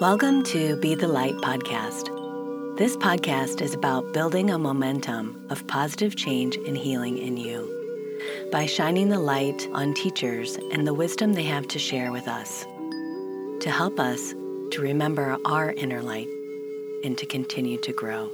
[0.00, 2.06] Welcome to Be the Light podcast.
[2.78, 7.66] This podcast is about building a momentum of positive change and healing in you
[8.52, 12.64] by shining the light on teachers and the wisdom they have to share with us
[13.58, 14.34] to help us
[14.70, 16.28] to remember our inner light
[17.02, 18.30] and to continue to grow.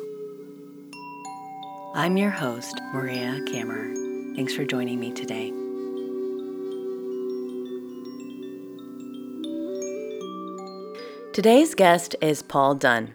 [1.95, 4.37] I'm your host, Maria Kammer.
[4.37, 5.64] Thanks for joining me today.
[11.35, 13.13] Today's guest is Paul Dunn.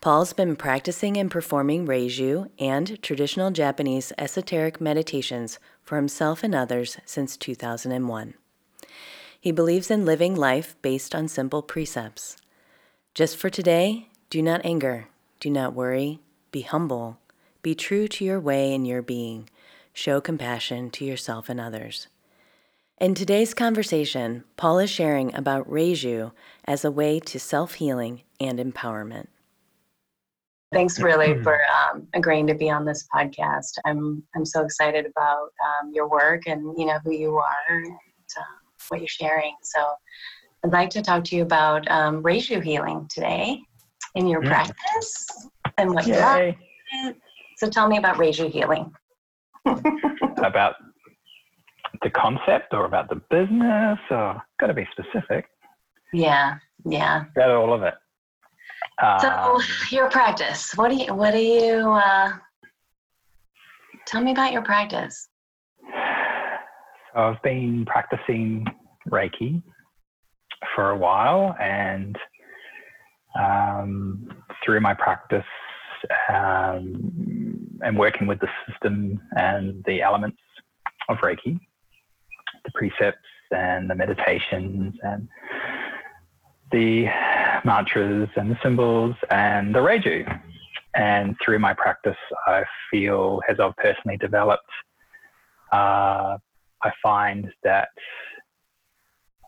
[0.00, 6.96] Paul's been practicing and performing Reiju and traditional Japanese esoteric meditations for himself and others
[7.04, 8.32] since 2001.
[9.38, 12.38] He believes in living life based on simple precepts.
[13.12, 15.08] Just for today, do not anger,
[15.38, 16.20] do not worry,
[16.52, 17.18] be humble,
[17.60, 19.50] be true to your way and your being,
[19.92, 22.06] show compassion to yourself and others.
[23.00, 26.32] In today's conversation, Paul is sharing about Reiju
[26.66, 29.28] as a way to self healing and empowerment.
[30.70, 33.78] Thanks, really, for um, agreeing to be on this podcast.
[33.86, 37.96] I'm I'm so excited about um, your work and you know who you are and
[38.38, 38.42] uh,
[38.90, 39.56] what you're sharing.
[39.62, 39.82] So,
[40.62, 43.62] I'd like to talk to you about um, Reiju healing today
[44.14, 44.48] in your mm.
[44.48, 45.26] practice
[45.78, 46.54] and what you are.
[47.56, 48.92] So, tell me about Reiju healing.
[49.64, 50.74] about
[52.02, 55.46] the concept or about the business or got to be specific.
[56.12, 57.24] Yeah, yeah.
[57.36, 57.94] About all of it.
[59.20, 60.72] So um, your practice.
[60.76, 61.14] What do you?
[61.14, 61.90] What do you?
[61.90, 62.32] Uh,
[64.06, 65.28] tell me about your practice.
[67.14, 68.66] I've been practicing
[69.08, 69.62] Reiki
[70.74, 72.16] for a while, and
[73.38, 74.28] um,
[74.64, 75.44] through my practice
[76.28, 80.38] um, and working with the system and the elements
[81.08, 81.58] of Reiki,
[82.64, 85.28] the precepts and the meditations and
[86.72, 87.06] the
[87.64, 90.40] mantras and the symbols and the Reiju.
[90.94, 94.64] And through my practice, I feel as I've personally developed,
[95.72, 96.36] uh,
[96.82, 97.90] I find that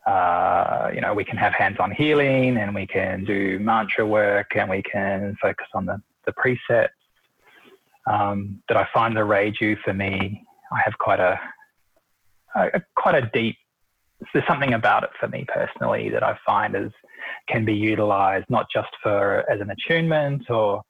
[0.07, 4.69] uh, you know we can have hands-on healing and we can do mantra work and
[4.69, 6.95] we can focus on the, the precepts.
[8.09, 11.39] Um, but I find the Reiju for me, I have quite a
[12.55, 13.57] a, quite a deep.
[14.33, 16.91] There's something about it for me personally that I find is
[17.49, 20.81] can be utilized not just for as an attunement or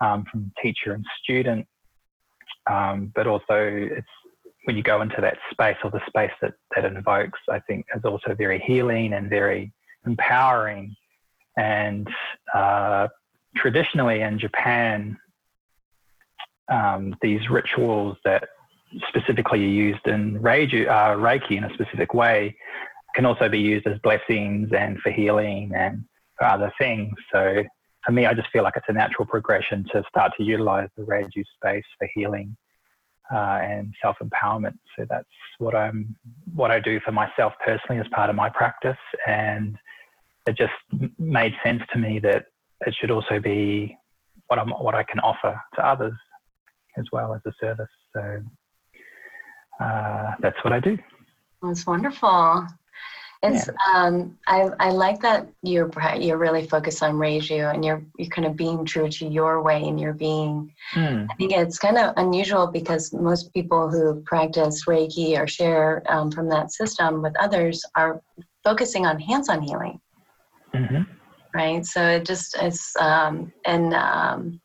[0.00, 1.66] um, from teacher and student,
[2.70, 4.06] um, but also it's
[4.64, 7.40] when you go into that space or the space that that invokes.
[7.50, 9.72] I think is also very healing and very
[10.06, 10.94] empowering.
[11.56, 12.08] And
[12.54, 13.08] uh,
[13.56, 15.18] traditionally in Japan,
[16.70, 18.48] um, these rituals that
[19.08, 22.56] specifically used in Reiki, uh, Reiki in a specific way
[23.14, 26.04] can also be used as blessings and for healing and
[26.38, 27.12] for other things.
[27.32, 27.64] So
[28.04, 31.02] for me, I just feel like it's a natural progression to start to utilize the
[31.02, 32.56] Reiki space for healing
[33.32, 34.78] uh, and self empowerment.
[34.96, 35.26] So that's
[35.58, 36.16] what I'm,
[36.54, 38.96] what I do for myself personally as part of my practice,
[39.26, 39.76] and
[40.46, 40.72] it just
[41.18, 42.46] made sense to me that
[42.86, 43.96] it should also be
[44.46, 46.14] what I'm, what I can offer to others
[46.96, 47.86] as well as a service.
[48.14, 48.42] So
[49.80, 50.98] uh, that's what I do.
[51.62, 52.66] That's wonderful.
[53.42, 53.74] It's yeah.
[53.94, 58.46] um, I, I like that you're you're really focused on Reiju and you're you're kind
[58.46, 60.74] of being true to your way and your being.
[60.94, 61.28] Mm.
[61.30, 66.32] I think it's kind of unusual because most people who practice Reiki or share um,
[66.32, 68.20] from that system with others are
[68.64, 70.00] focusing on hands-on healing.
[70.74, 71.02] Mm-hmm.
[71.54, 71.86] Right.
[71.86, 74.60] So it just it's um, and um,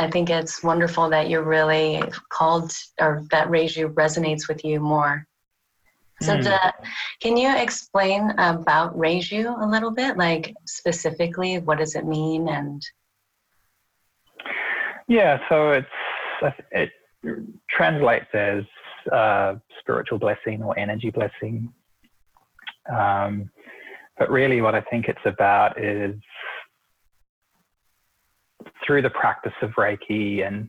[0.00, 5.26] I think it's wonderful that you're really called or that Reiju resonates with you more.
[6.22, 6.44] So, mm.
[6.44, 6.72] the,
[7.20, 10.16] can you explain about Reiju a little bit?
[10.16, 12.48] Like, specifically, what does it mean?
[12.48, 12.82] And
[15.06, 16.90] yeah, so it's it
[17.68, 18.64] translates as
[19.12, 21.70] uh, spiritual blessing or energy blessing.
[22.90, 23.50] Um,
[24.18, 26.14] but really, what I think it's about is
[28.86, 30.68] through the practice of Reiki, and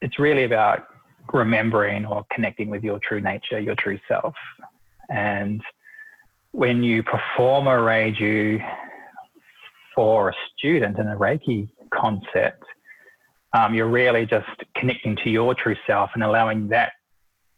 [0.00, 0.86] it's really about
[1.32, 4.34] remembering or connecting with your true nature, your true self.
[5.08, 5.60] And
[6.52, 8.64] when you perform a Reiju
[9.94, 12.62] for a student in a Reiki concept,
[13.52, 14.46] um, you're really just
[14.76, 16.92] connecting to your true self and allowing that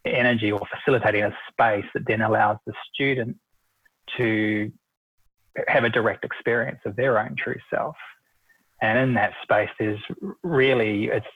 [0.04, 3.36] energy or facilitating a space that then allows the student
[4.16, 4.70] to
[5.66, 7.96] have a direct experience of their own true self
[8.82, 10.00] and in that space there's
[10.42, 11.26] really it's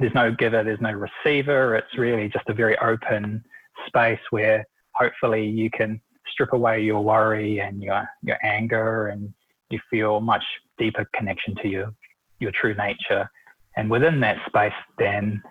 [0.00, 3.42] there's no giver there's no receiver it's really just a very open
[3.86, 6.00] space where hopefully you can
[6.30, 9.32] strip away your worry and your your anger and
[9.70, 10.44] You feel much
[10.78, 11.94] deeper connection to your
[12.38, 13.30] your true nature,
[13.76, 15.42] and within that space, then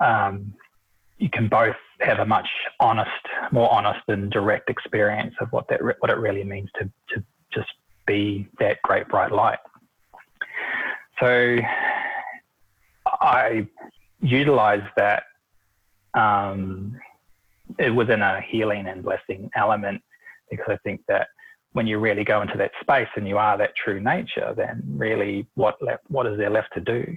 [0.00, 0.54] um,
[1.18, 2.48] you can both have a much
[2.80, 3.10] honest,
[3.52, 7.70] more honest and direct experience of what that what it really means to to just
[8.06, 9.58] be that great bright light.
[11.20, 11.56] So
[13.06, 13.66] I
[14.20, 15.24] utilize that
[16.14, 16.98] um,
[17.94, 20.02] within a healing and blessing element
[20.50, 21.28] because I think that
[21.72, 25.46] when you really go into that space and you are that true nature, then really
[25.54, 27.16] what left, what is there left to do?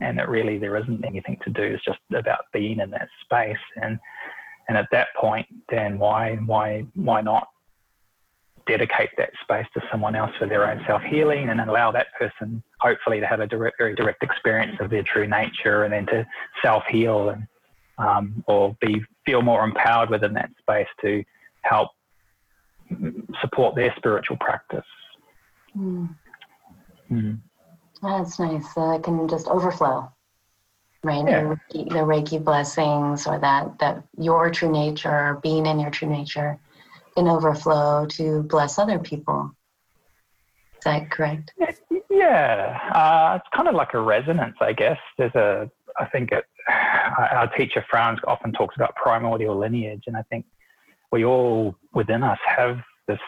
[0.00, 1.62] And that really there isn't anything to do.
[1.62, 3.56] It's just about being in that space.
[3.82, 3.98] And
[4.68, 7.48] and at that point, then why why why not
[8.66, 12.62] dedicate that space to someone else for their own self healing and allow that person
[12.80, 16.26] hopefully to have a direct, very direct experience of their true nature and then to
[16.62, 17.46] self heal and
[17.98, 21.24] um, or be feel more empowered within that space to
[21.62, 21.90] help
[23.40, 24.84] support their spiritual practice.
[25.76, 26.14] Mm.
[27.10, 27.40] Mm.
[28.02, 28.74] That's nice.
[28.74, 30.10] So it can just overflow,
[31.02, 31.24] right?
[31.26, 31.42] Yeah.
[31.42, 31.98] The, Reiki, the
[32.38, 36.58] Reiki blessings, or that that your true nature, being in your true nature,
[37.16, 39.50] can overflow to bless other people.
[40.78, 41.52] Is that correct?
[42.10, 44.98] Yeah, uh, it's kind of like a resonance, I guess.
[45.18, 50.22] There's a, I think it, our teacher Frans often talks about primordial lineage, and I
[50.22, 50.44] think
[51.10, 52.78] we all within us have
[53.08, 53.18] this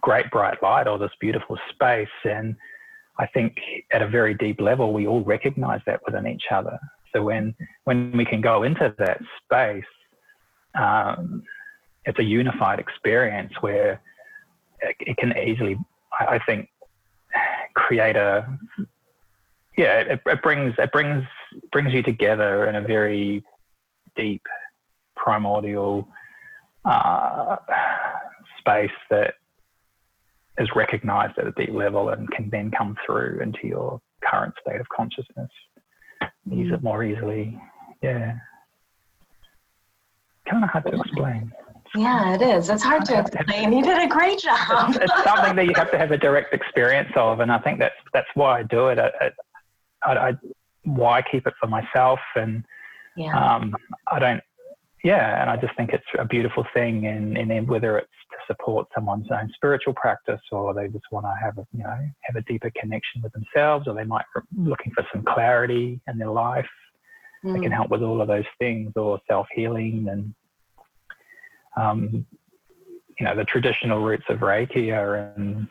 [0.00, 2.56] great bright light or this beautiful space, and
[3.18, 3.56] I think
[3.92, 6.78] at a very deep level we all recognize that within each other.
[7.12, 7.54] So when
[7.84, 9.84] when we can go into that space,
[10.78, 11.42] um,
[12.08, 14.00] it's a unified experience where
[14.80, 15.78] it, can easily,
[16.18, 16.68] I think,
[17.74, 18.58] create a
[19.76, 21.22] yeah, it, it brings it brings
[21.70, 23.44] brings you together in a very
[24.16, 24.42] deep,
[25.16, 26.08] primordial
[26.84, 27.56] uh,
[28.58, 29.34] space that
[30.58, 34.80] is recognized at a deep level and can then come through into your current state
[34.80, 35.50] of consciousness.
[36.50, 37.56] Use it more easily.
[38.02, 38.34] Yeah.
[40.50, 41.52] Kind of hard to explain.
[41.94, 42.68] Yeah, it is.
[42.68, 43.72] It's hard to explain.
[43.72, 44.90] You did a great job.
[44.90, 47.78] it's, it's, something that you have to have a direct experience of, and I think
[47.78, 48.98] that's that's why I do it.
[48.98, 49.30] I,
[50.02, 50.32] I, I
[50.84, 52.64] why keep it for myself, and
[53.16, 53.36] yeah.
[53.36, 53.74] um,
[54.10, 54.42] I don't.
[55.04, 58.54] Yeah, and I just think it's a beautiful thing, and and then whether it's to
[58.54, 62.36] support someone's own spiritual practice, or they just want to have a you know have
[62.36, 66.30] a deeper connection with themselves, or they might be looking for some clarity in their
[66.30, 66.68] life.
[67.44, 67.56] Mm.
[67.56, 70.34] It can help with all of those things, or self healing and
[71.78, 72.26] um,
[73.18, 75.68] you know, the traditional roots of Reiki are in,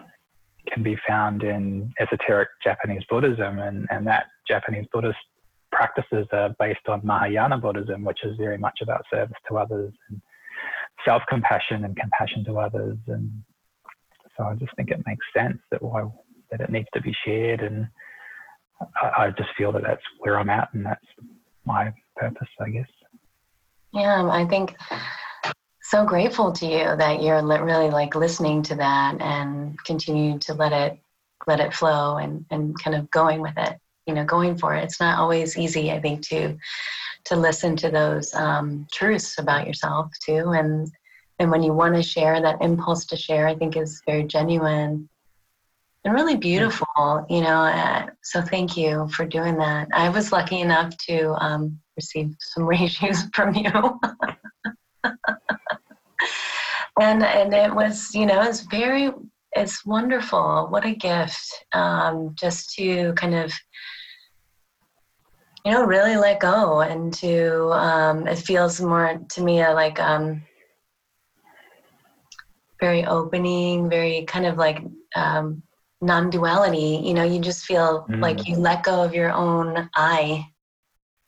[0.72, 5.18] can be found in esoteric Japanese Buddhism, and, and that Japanese Buddhist
[5.72, 10.22] practices are based on Mahayana Buddhism, which is very much about service to others and
[11.06, 12.98] self compassion and compassion to others.
[13.08, 13.32] And
[14.38, 16.04] so I just think it makes sense that why
[16.52, 17.88] that it needs to be shared, and
[19.02, 21.06] I, I just feel that that's where I'm at, and that's
[21.66, 22.88] my purpose, I guess.
[23.94, 24.76] Yeah, I think
[25.90, 30.74] so grateful to you that you're really like listening to that and continue to let
[30.74, 31.00] it
[31.48, 34.84] let it flow and and kind of going with it you know going for it.
[34.84, 36.58] It's not always easy i think to
[37.26, 40.50] to listen to those um, truths about yourself too.
[40.50, 40.92] And
[41.40, 45.08] and when you want to share that impulse to share i think is very genuine
[46.04, 49.88] and really beautiful you know uh, so thank you for doing that.
[49.94, 54.00] I was lucky enough to um, receive some Reijus from you
[57.00, 59.12] and and it was you know it's very
[59.54, 63.54] it's wonderful what a gift um, just to kind of
[65.66, 70.42] you know really let go and to um, it feels more to me like um,
[72.80, 74.84] very opening very kind of like
[75.16, 75.62] um,
[76.02, 78.22] non-duality you know you just feel mm.
[78.22, 80.48] like you let go of your own i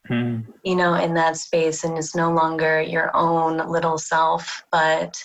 [0.09, 0.45] mm.
[0.63, 5.19] you know in that space and it's no longer your own little self but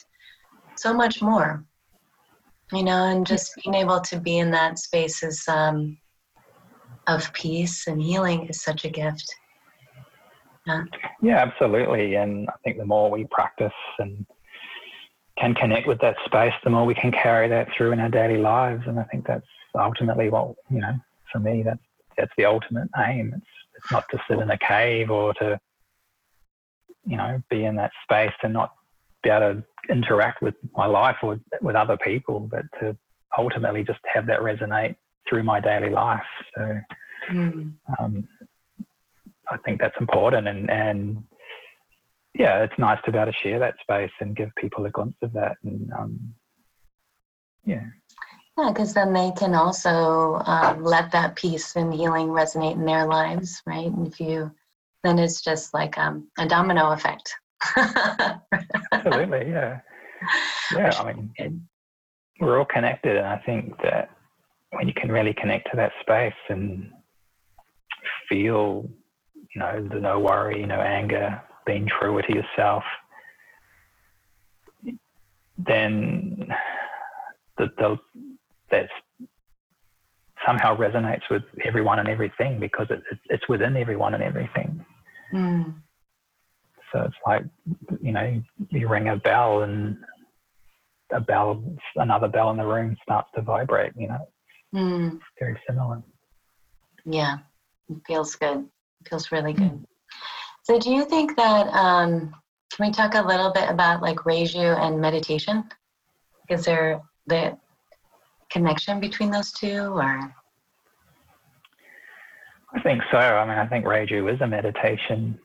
[0.76, 1.64] so much more
[2.73, 5.97] you know and just being able to be in that space is um,
[7.07, 9.35] of peace and healing is such a gift.
[10.66, 10.85] Yeah.
[11.23, 12.14] yeah absolutely.
[12.14, 14.25] And i think the more we practice and
[15.38, 18.38] can connect with that space the more we can carry that through in our daily
[18.38, 18.83] lives.
[18.87, 19.47] And i think that's
[19.78, 20.95] ultimately what you know
[21.31, 21.83] for me that's
[22.16, 23.33] that's the ultimate aim.
[23.37, 25.59] It's it's not to sit in a cave or to
[27.04, 28.73] you know be in that space and not
[29.23, 32.96] be able to interact with my life or with other people, but to
[33.36, 34.96] ultimately just have that resonate
[35.28, 36.22] through my daily life.
[36.56, 36.80] So
[37.30, 37.72] mm.
[37.98, 38.28] um,
[39.50, 41.24] I think that's important, and and
[42.34, 45.18] yeah, it's nice to be able to share that space and give people a glimpse
[45.22, 46.34] of that, and um,
[47.64, 47.84] yeah.
[48.56, 53.04] Yeah, because then they can also um, let that peace and healing resonate in their
[53.06, 53.86] lives, right?
[53.86, 54.52] And if you,
[55.02, 57.34] then it's just like um, a domino effect.
[59.04, 59.80] Absolutely, yeah.
[60.73, 61.68] Yeah, I mean,
[62.40, 64.11] we're all connected, and I think that
[64.70, 66.90] when you can really connect to that space and
[68.28, 68.88] feel,
[69.34, 72.82] you know, the no worry, no anger, being true to yourself,
[75.58, 76.49] then
[77.58, 77.96] the, the
[78.70, 78.88] that
[80.46, 84.84] somehow resonates with everyone and everything because it, it, it's within everyone and everything.
[85.32, 85.75] Mm.
[86.94, 87.44] So it's like,
[88.00, 89.96] you know, you ring a bell and
[91.10, 91.62] a bell,
[91.96, 94.28] another bell in the room starts to vibrate, you know.
[94.72, 95.18] Mm.
[95.40, 96.02] Very similar.
[97.04, 97.38] Yeah,
[97.88, 98.58] it feels good.
[99.00, 99.72] It feels really good.
[99.72, 99.84] Mm.
[100.62, 102.32] So do you think that, um,
[102.72, 105.64] can we talk a little bit about like Reiju and meditation?
[106.48, 107.58] Is there the
[108.50, 110.34] connection between those two or?
[112.72, 113.18] I think so.
[113.18, 115.38] I mean, I think Reiju is a meditation.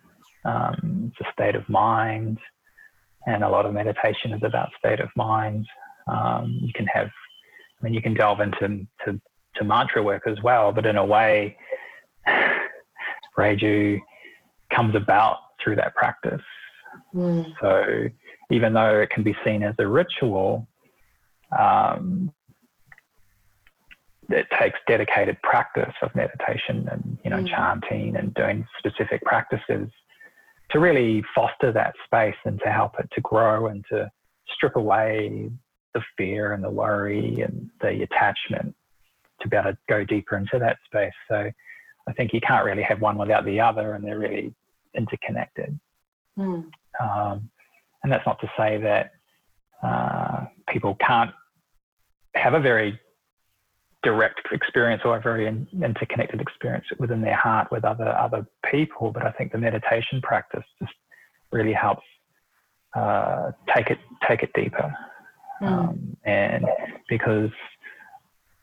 [0.45, 2.37] Um, it's a state of mind,
[3.25, 5.67] and a lot of meditation is about state of mind.
[6.07, 9.21] Um, you can have, I mean, you can delve into to,
[9.55, 11.57] to mantra work as well, but in a way,
[13.37, 13.99] Reiju
[14.73, 16.41] comes about through that practice.
[17.13, 17.53] Mm.
[17.61, 18.09] So
[18.51, 20.67] even though it can be seen as a ritual,
[21.57, 22.31] um,
[24.29, 27.47] it takes dedicated practice of meditation and you know mm.
[27.47, 29.89] chanting and doing specific practices
[30.71, 34.09] to really foster that space and to help it to grow and to
[34.53, 35.49] strip away
[35.93, 38.75] the fear and the worry and the attachment
[39.41, 41.13] to be able to go deeper into that space.
[41.27, 41.51] So
[42.07, 44.53] I think you can't really have one without the other, and they're really
[44.95, 45.79] interconnected.
[46.37, 46.65] Mm.
[46.99, 47.49] Um,
[48.03, 49.11] and that's not to say that
[49.83, 51.31] uh, people can't
[52.35, 52.99] have a very
[54.03, 59.11] direct experience or a very in, interconnected experience within their heart with other other people.
[59.11, 60.93] But I think the meditation practice just
[61.51, 62.05] really helps
[62.95, 64.93] uh, take it take it deeper,
[65.61, 65.67] mm.
[65.67, 66.65] um, and
[67.07, 67.51] because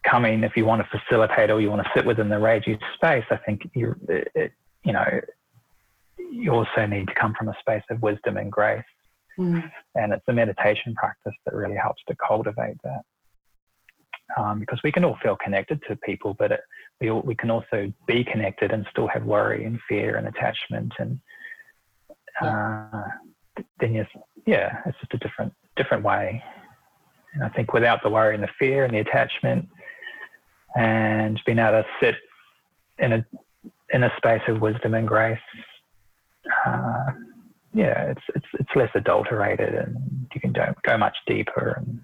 [0.05, 3.25] coming if you want to facilitate or you want to sit within the Reiju space,
[3.31, 4.53] I think you it,
[4.85, 5.21] you know
[6.33, 8.83] you also need to come from a space of wisdom and grace.
[9.39, 9.71] Mm.
[9.95, 13.03] And it's the meditation practice that really helps to cultivate that
[14.37, 16.61] um, because we can all feel connected to people, but it,
[17.01, 20.93] we, all, we can also be connected and still have worry and fear and attachment.
[20.99, 21.21] And
[22.41, 23.05] uh,
[23.81, 24.09] then, yes,
[24.47, 26.43] yeah, it's just a different, different way.
[27.35, 29.69] And I think without the worry and the fear and the attachment,
[30.77, 32.17] and being able to sit
[32.99, 33.27] in a
[33.93, 35.39] in a space of wisdom and grace,
[36.67, 37.07] uh,
[37.73, 42.01] yeah, it's it's it's less adulterated, and you can go, go much deeper and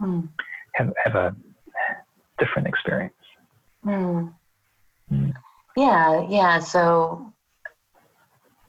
[0.00, 0.28] mm.
[0.74, 1.36] have have a
[2.42, 3.14] different experience.
[3.84, 4.32] Mm.
[5.12, 5.32] Mm.
[5.76, 6.58] Yeah, yeah.
[6.58, 7.32] So,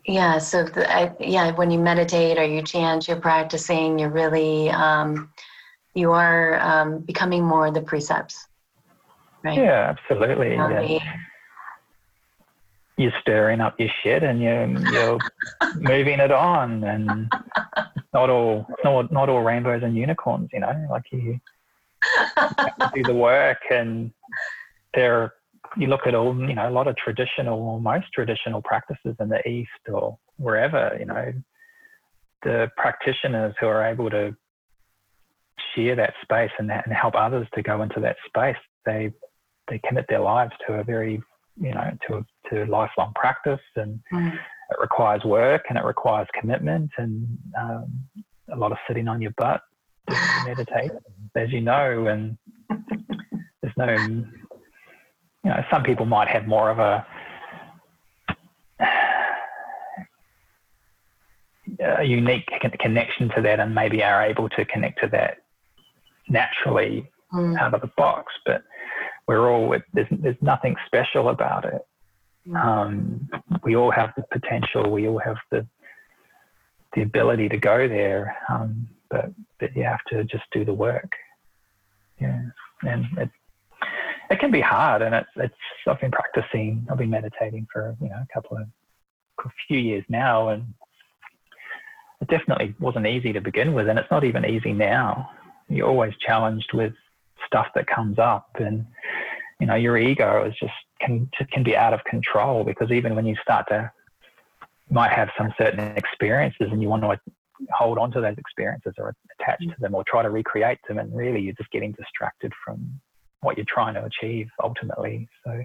[0.05, 3.99] yeah, so the, I, yeah, when you meditate or you chant, you're practicing.
[3.99, 5.29] You're really, um,
[5.93, 8.47] you are um, becoming more the precepts,
[9.43, 9.57] right?
[9.57, 10.55] Yeah, absolutely.
[10.55, 10.99] Yeah.
[12.95, 15.19] You're stirring up your shit and you're you're
[15.75, 17.27] moving it on, and
[18.13, 20.87] not all not not all rainbows and unicorns, you know.
[20.91, 21.39] Like you
[22.93, 24.11] do the work and
[24.93, 25.33] there
[25.77, 29.29] you look at all you know a lot of traditional or most traditional practices in
[29.29, 31.33] the east or wherever you know
[32.43, 34.35] the practitioners who are able to
[35.75, 39.11] share that space and that and help others to go into that space they
[39.69, 41.21] they commit their lives to a very
[41.59, 44.33] you know to to lifelong practice and mm.
[44.33, 47.91] it requires work and it requires commitment and um,
[48.51, 49.61] a lot of sitting on your butt
[50.45, 50.91] meditate
[51.35, 52.37] as you know, and
[53.61, 54.25] there's no, you
[55.43, 57.05] know, some people might have more of a,
[61.79, 65.37] a unique connection to that and maybe are able to connect to that
[66.29, 67.57] naturally mm.
[67.59, 68.33] out of the box.
[68.45, 68.63] But
[69.27, 71.81] we're all, there's, there's nothing special about it.
[72.47, 72.63] Mm.
[72.63, 73.29] Um,
[73.63, 75.65] we all have the potential, we all have the,
[76.93, 78.37] the ability to go there.
[78.49, 81.11] Um, but, but you have to just do the work
[82.19, 82.41] yeah,
[82.83, 83.29] and it
[84.29, 85.53] it can be hard, and it's it's
[85.87, 88.67] I've been practicing, I've been meditating for you know a couple of
[89.45, 90.73] a few years now, and
[92.21, 95.29] it definitely wasn't easy to begin with, and it's not even easy now.
[95.69, 96.93] You're always challenged with
[97.45, 98.85] stuff that comes up, and
[99.59, 103.25] you know your ego is just can can be out of control because even when
[103.25, 103.91] you start to
[104.89, 107.07] might have some certain experiences and you want to
[107.71, 110.99] hold on to those experiences or attach to them or try to recreate them.
[110.99, 112.99] And really, you're just getting distracted from
[113.41, 115.27] what you're trying to achieve ultimately.
[115.45, 115.63] So,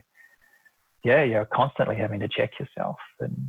[1.05, 3.49] yeah, you're constantly having to check yourself and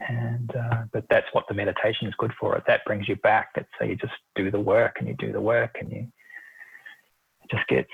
[0.00, 2.56] and uh, but that's what the meditation is good for.
[2.56, 3.54] It that brings you back.
[3.54, 6.08] That so you just do the work and you do the work and you
[7.44, 7.88] it just gets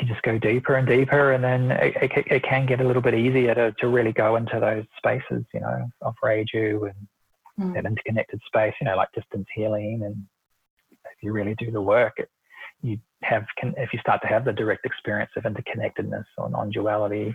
[0.00, 3.02] you just go deeper and deeper and then it, it, it, can get a little
[3.02, 7.06] bit easier to, to really go into those spaces you know of reiju and
[7.58, 7.74] mm.
[7.74, 10.16] that interconnected space you know like distance healing and
[10.92, 12.28] if you really do the work it,
[12.82, 17.34] you have can, if you start to have the direct experience of interconnectedness or non-duality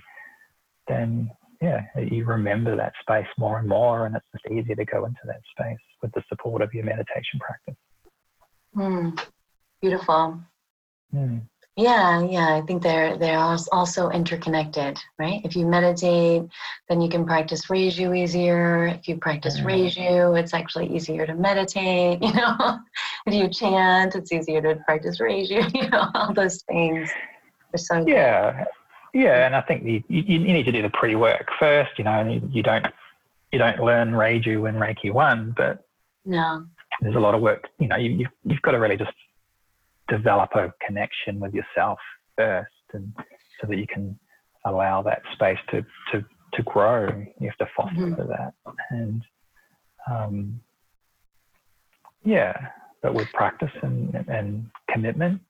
[0.87, 1.29] then
[1.61, 5.21] yeah you remember that space more and more and it's just easier to go into
[5.25, 7.75] that space with the support of your meditation practice
[8.75, 9.25] mm.
[9.81, 10.39] beautiful
[11.13, 11.41] mm.
[11.77, 15.39] Yeah, yeah, I think they're they're also interconnected, right?
[15.45, 16.43] If you meditate,
[16.89, 18.87] then you can practice Reiju easier.
[18.87, 19.65] If you practice mm.
[19.65, 22.21] Reiju, it's actually easier to meditate.
[22.31, 22.79] You know,
[23.25, 25.73] if you chant, it's easier to practice Reiju.
[25.73, 27.09] You know, all those things
[27.73, 28.05] are so.
[28.05, 28.65] Yeah,
[29.13, 31.91] yeah, and I think you, you, you need to do the pre-work first.
[31.97, 32.85] You know, and you, you don't
[33.53, 35.85] you don't learn Reiju in Reiki one, but
[36.25, 36.65] no,
[36.99, 37.69] there's a lot of work.
[37.79, 39.11] You know, you, you've, you've got to really just
[40.11, 41.97] develop a connection with yourself
[42.37, 43.13] first and
[43.59, 44.19] so that you can
[44.65, 47.07] allow that space to to to grow
[47.39, 48.27] you have to foster mm-hmm.
[48.27, 48.53] that
[48.89, 49.23] and
[50.11, 50.59] um,
[52.25, 52.53] yeah
[53.01, 55.41] but with practice and, and commitment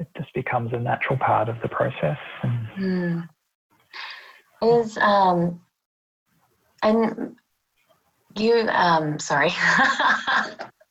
[0.00, 3.28] it just becomes a natural part of the process and, mm.
[4.62, 5.60] is um
[6.82, 7.36] and
[8.36, 9.50] you um sorry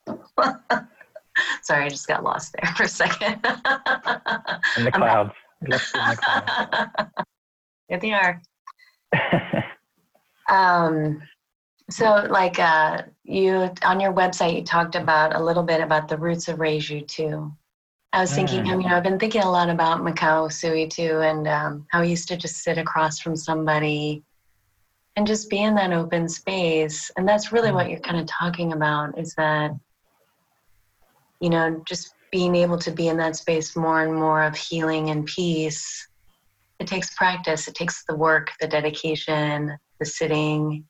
[1.62, 3.34] Sorry, I just got lost there for a second.
[4.76, 5.32] in the clouds.
[5.62, 7.10] in the clouds.
[7.88, 8.42] Here they are.
[10.50, 11.22] um,
[11.90, 16.18] so, like uh, you on your website, you talked about a little bit about the
[16.18, 17.52] roots of Reiju too.
[18.12, 18.82] I was thinking, mm.
[18.82, 22.10] you know, I've been thinking a lot about Mikao Usui too, and um, how he
[22.10, 24.22] used to just sit across from somebody
[25.16, 27.10] and just be in that open space.
[27.16, 27.74] And that's really mm.
[27.74, 29.72] what you're kind of talking about is that
[31.40, 35.10] you know, just being able to be in that space more and more of healing
[35.10, 36.08] and peace.
[36.78, 40.84] It takes practice, it takes the work, the dedication, the sitting,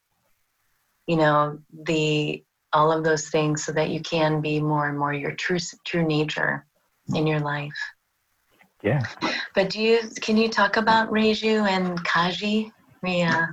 [1.07, 5.13] you know, the all of those things so that you can be more and more
[5.13, 6.67] your true true nature
[7.15, 7.73] in your life.
[8.83, 9.03] Yeah.
[9.55, 12.71] But do you can you talk about Reiju and Kaji?
[13.03, 13.47] Yeah,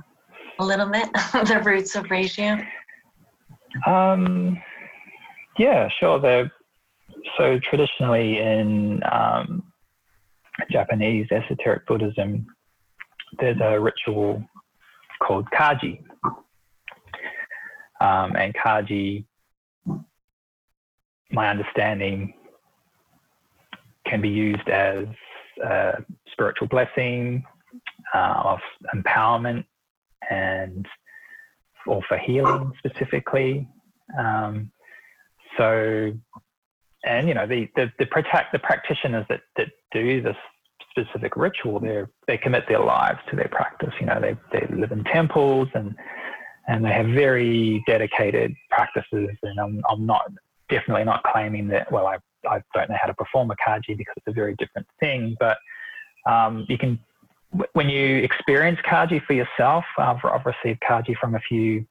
[0.58, 2.64] a little bit the roots of Reiju.
[3.86, 4.60] Um,
[5.58, 6.20] yeah, sure.
[6.20, 6.52] They're
[7.36, 9.62] so traditionally in um,
[10.70, 12.46] Japanese esoteric Buddhism,
[13.38, 14.44] there's a ritual
[15.22, 16.02] called kaji.
[18.00, 19.24] Um, and kaji,
[21.30, 22.34] my understanding,
[24.06, 25.06] can be used as
[25.64, 25.94] a
[26.32, 27.44] spiritual blessing,
[28.14, 28.58] uh, of
[28.94, 29.64] empowerment,
[30.30, 30.86] and
[31.86, 33.68] or for healing specifically.
[34.18, 34.70] Um,
[35.56, 36.12] so
[37.06, 40.36] and you know the the the, protect, the practitioners that that do this
[40.90, 43.94] specific ritual they they commit their lives to their practice.
[44.00, 45.94] You know they they live in temples and
[46.68, 49.30] and they have very dedicated practices.
[49.42, 50.30] And I'm I'm not
[50.68, 54.14] definitely not claiming that well I I don't know how to perform a kaji because
[54.16, 55.36] it's a very different thing.
[55.38, 55.58] But
[56.26, 56.98] um, you can
[57.72, 61.86] when you experience kaji for yourself I've, I've received kaji from a few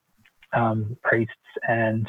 [0.53, 1.33] um, priests
[1.67, 2.07] and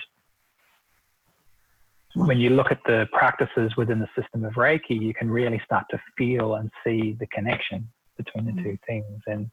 [2.17, 5.85] when you look at the practices within the system of Reiki, you can really start
[5.91, 8.65] to feel and see the connection between the mm-hmm.
[8.65, 9.21] two things.
[9.27, 9.51] And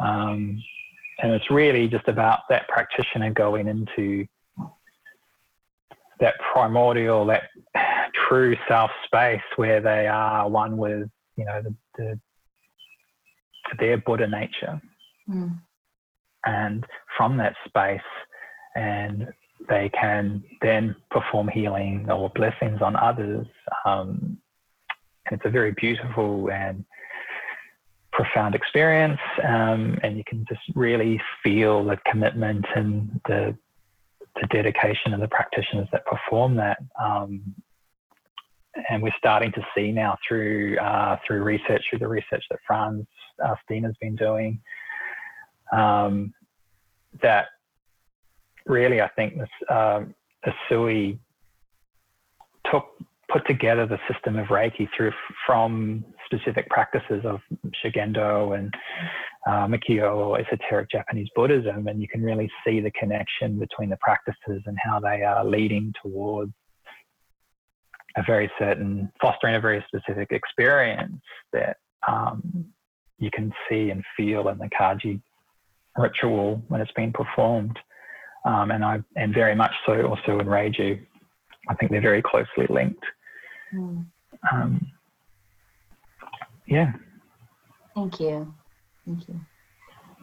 [0.00, 0.62] um,
[1.22, 4.26] and it's really just about that practitioner going into
[6.18, 7.44] that primordial, that
[8.28, 12.20] true self space where they are one with, you know, the, the
[13.78, 14.80] their Buddha nature.
[15.28, 15.60] Mm.
[16.44, 18.00] And from that space
[18.74, 19.28] and
[19.68, 23.46] they can then perform healing or blessings on others.
[23.84, 24.38] Um,
[25.26, 26.84] and it's a very beautiful and
[28.12, 29.20] profound experience.
[29.46, 33.56] Um, and you can just really feel the commitment and the,
[34.40, 36.78] the dedication of the practitioners that perform that.
[37.02, 37.54] Um,
[38.88, 43.06] and we're starting to see now through uh, through research, through the research that Frans
[43.44, 44.60] uh, Stiene has been doing,
[45.72, 46.32] um,
[47.20, 47.48] that
[48.66, 50.14] really, I think this um,
[50.46, 51.18] Usui
[52.70, 52.86] took
[53.30, 55.12] put together the system of Reiki through
[55.46, 57.40] from specific practices of
[57.82, 58.74] Shugendo and
[59.46, 63.96] uh, Mikkyo or esoteric Japanese Buddhism, and you can really see the connection between the
[64.00, 66.52] practices and how they are leading towards
[68.16, 71.76] a very certain, fostering a very specific experience that
[72.08, 72.66] um,
[73.18, 75.20] you can see and feel in the Kaji
[75.96, 77.78] ritual when it's been performed.
[78.44, 80.98] Um, and I and very much so also in Reiju.
[81.68, 83.04] I think they're very closely linked.
[83.74, 84.06] Mm.
[84.52, 84.86] Um,
[86.66, 86.92] yeah.
[87.94, 88.52] Thank you.
[89.04, 89.40] Thank you.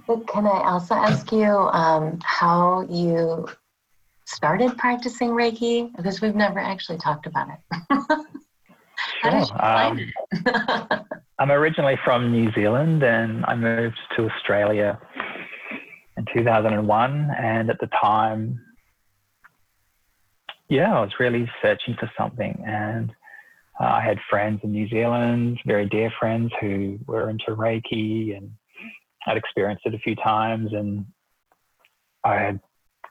[0.08, 3.48] But can I also ask you um, how you
[4.26, 5.94] started practicing Reiki?
[5.96, 7.60] Because we've never actually talked about it.
[9.22, 11.02] how did you find um, it?
[11.40, 15.00] I'm originally from New Zealand and I moved to Australia
[16.18, 17.32] in 2001.
[17.40, 18.60] And at the time,
[20.70, 22.62] yeah, I was really searching for something.
[22.66, 23.12] And
[23.80, 28.52] uh, I had friends in New Zealand, very dear friends who were into Reiki and
[29.26, 30.74] I'd experienced it a few times.
[30.74, 31.06] And
[32.24, 32.60] I had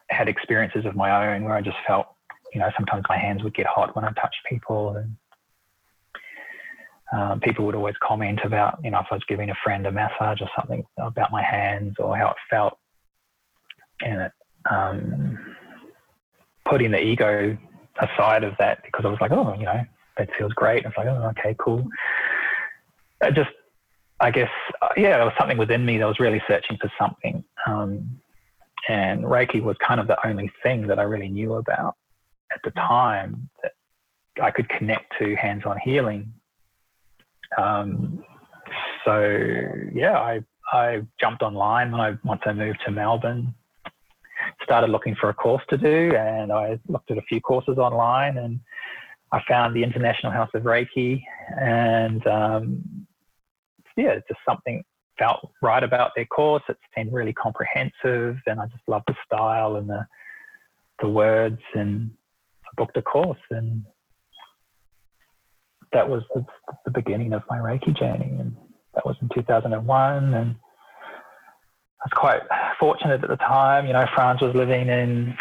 [0.09, 2.07] had experiences of my own where I just felt,
[2.53, 4.97] you know, sometimes my hands would get hot when I touched people.
[4.97, 5.17] And
[7.13, 9.93] um, people would always comment about, you know, if I was giving a friend a
[9.93, 12.79] massage or something about my hands or how it felt.
[14.03, 14.31] And
[14.71, 15.57] um,
[16.65, 17.57] putting the ego
[17.99, 19.83] aside of that because I was like, oh, you know,
[20.19, 20.85] that feels great.
[20.85, 21.87] I was like, oh, okay, cool.
[23.23, 23.51] I just,
[24.21, 24.51] I guess,
[24.83, 27.45] uh, yeah, there was something within me that was really searching for something.
[27.67, 28.21] Um,
[28.89, 31.97] and Reiki was kind of the only thing that I really knew about
[32.53, 33.73] at the time that
[34.43, 36.33] I could connect to hands on healing.
[37.59, 38.23] Um,
[39.05, 39.21] so,
[39.93, 43.55] yeah, I, I jumped online when I, once I moved to Melbourne,
[44.67, 48.37] started looking for a course to do, and I looked at a few courses online
[48.37, 48.61] and
[49.33, 51.23] I found the International House of Reiki,
[51.59, 53.07] and um,
[53.97, 54.85] yeah, just something
[55.19, 56.63] felt right about their course.
[56.69, 60.07] It seemed really comprehensive, and I just loved the style and the
[61.01, 61.61] the words.
[61.75, 62.11] And
[62.65, 63.85] I booked a course, and
[65.93, 66.45] that was the,
[66.85, 68.37] the beginning of my Reiki journey.
[68.39, 68.57] And
[68.95, 70.55] that was in 2001, and
[72.07, 72.43] was quite
[72.79, 73.87] fortunate at the time.
[73.87, 75.37] You know, Frans was living in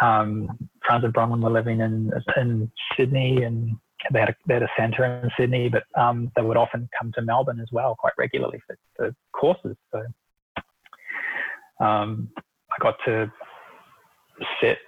[0.00, 0.48] um,
[0.86, 3.76] Frans and Bronwyn were living in in Sydney, and
[4.12, 7.12] they had a, they had a centre in Sydney, but um, they would often come
[7.12, 9.76] to Melbourne as well quite regularly for, for courses.
[9.92, 10.02] So
[11.84, 13.30] um, I got to
[14.60, 14.78] sit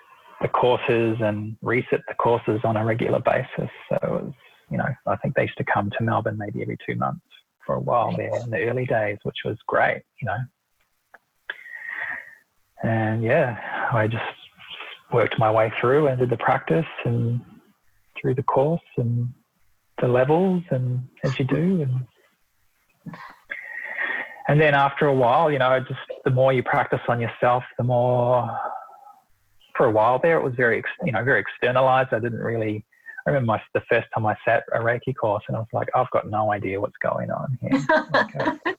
[0.41, 3.71] the courses and resit the courses on a regular basis.
[3.89, 4.33] So it was,
[4.71, 7.25] you know, I think they used to come to Melbourne maybe every two months
[7.65, 10.37] for a while there in the early days, which was great, you know.
[12.83, 13.59] And yeah,
[13.93, 14.25] I just
[15.13, 17.41] worked my way through and did the practice and
[18.21, 19.33] through the course and
[20.01, 23.15] the levels and as you do and
[24.49, 27.85] and then after a while you know just the more you practice on yourself the
[27.85, 28.51] more
[29.77, 32.85] for a while there it was very you know very externalized i didn't really
[33.27, 35.89] I remember my, the first time I sat a Reiki course and I was like,
[35.95, 37.81] I've got no idea what's going on here.
[38.13, 38.77] like,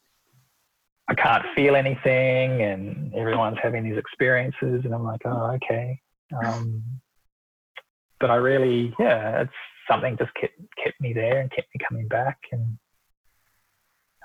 [1.08, 6.00] I can't feel anything and everyone's having these experiences and I'm like, oh, okay.
[6.44, 6.84] Um,
[8.20, 9.52] but I really, yeah, it's
[9.90, 12.78] something just kept kept me there and kept me coming back, and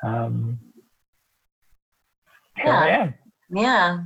[0.03, 0.59] um,
[2.57, 3.11] yeah,
[3.51, 3.99] yeah.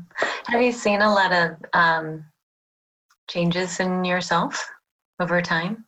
[0.47, 2.25] Have you seen a lot of um,
[3.29, 4.65] changes in yourself
[5.21, 5.85] over time?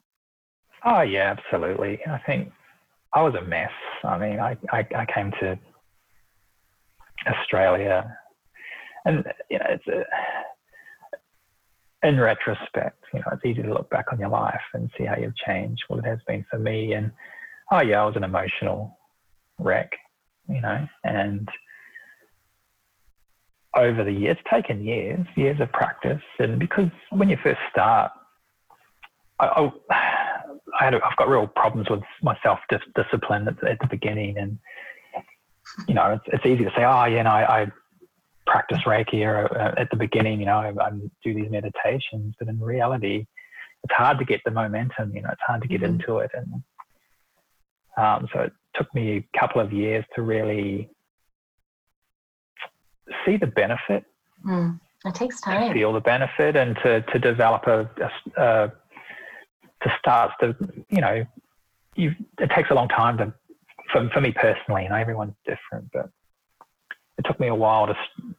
[0.84, 2.00] Oh yeah, absolutely.
[2.06, 2.52] I think
[3.12, 3.70] I was a mess.
[4.04, 5.58] I mean, I I, I came to
[7.26, 8.16] Australia,
[9.04, 10.04] and you know, it's a
[12.06, 15.16] in retrospect, you know, it's easy to look back on your life and see how
[15.16, 15.82] you've changed.
[15.88, 16.92] Well, it has been for me.
[16.92, 17.10] And
[17.72, 18.96] oh, yeah, I was an emotional
[19.58, 19.92] wreck,
[20.48, 21.48] you know, and
[23.74, 26.22] over the years, taken years, years of practice.
[26.38, 28.12] And because when you first start,
[29.38, 29.70] I, I,
[30.80, 32.58] I had, I've got real problems with my self
[32.94, 34.38] discipline at, at, the beginning.
[34.38, 34.58] And,
[35.88, 37.66] you know, it's, it's easy to say, oh, yeah, no, I, I
[38.46, 42.48] practice Reiki or uh, at the beginning, you know, I, I, do these meditations, but
[42.48, 43.26] in reality,
[43.84, 45.94] it's hard to get the momentum, you know, it's hard to get mm-hmm.
[45.94, 46.30] into it.
[46.34, 46.62] And
[47.96, 50.90] um, so it took me a couple of years to really
[53.24, 54.04] see the benefit.
[54.44, 54.80] Mm.
[55.04, 55.68] It takes time.
[55.68, 57.88] To feel the benefit and to, to develop a,
[58.36, 58.72] a, a
[59.82, 60.56] to start to,
[60.90, 61.24] you know,
[61.94, 63.32] you, it takes a long time to,
[63.92, 66.10] for, for me personally, you know, everyone's different, but
[67.18, 67.94] it took me a while to